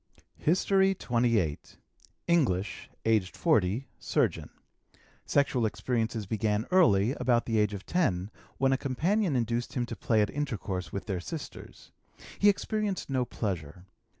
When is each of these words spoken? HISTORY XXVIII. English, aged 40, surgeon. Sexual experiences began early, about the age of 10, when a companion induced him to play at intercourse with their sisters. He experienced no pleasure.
HISTORY 0.39 0.93
XXVIII. 0.99 1.59
English, 2.27 2.89
aged 3.05 3.37
40, 3.37 3.85
surgeon. 3.99 4.49
Sexual 5.27 5.67
experiences 5.67 6.25
began 6.25 6.65
early, 6.71 7.11
about 7.19 7.45
the 7.45 7.59
age 7.59 7.75
of 7.75 7.85
10, 7.85 8.31
when 8.57 8.73
a 8.73 8.79
companion 8.79 9.35
induced 9.35 9.73
him 9.73 9.85
to 9.85 9.95
play 9.95 10.23
at 10.23 10.31
intercourse 10.31 10.91
with 10.91 11.05
their 11.05 11.19
sisters. 11.19 11.91
He 12.39 12.49
experienced 12.49 13.11
no 13.11 13.25
pleasure. 13.25 13.85